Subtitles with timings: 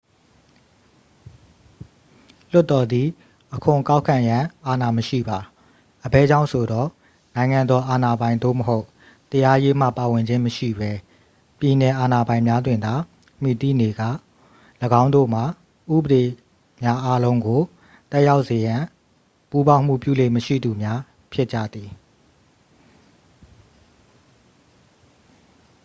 [2.51, 3.07] လွှတ်တော်သည်
[3.53, 5.39] အခွန်ကောက်ခံရန် အာဏာမရှိပါ
[6.05, 6.89] အဘယ်ကြောင့်ဆိုသော်
[7.35, 8.85] နိုင်ငံတော် အာဏာပိုင်သို့မဟုတ်
[9.31, 10.91] တရားရေးမှ ပါဝင်ခြင်းမရှိပဲ
[11.59, 12.93] ပြည်နယ်အာဏာပိုင်များတွင်သာ
[13.41, 14.09] မှီတည်နေကာ
[15.01, 15.45] ၎င်းတို့မှာ
[15.95, 16.23] ဥပဒေ
[16.81, 17.61] များအားလုံးကို
[18.11, 18.83] သက်ရောက်စေရေး
[19.49, 20.99] ပူးပေါင်းမှုပြုလေ့မရှိသူများ
[21.31, 21.89] ဖြစ်ကြသည်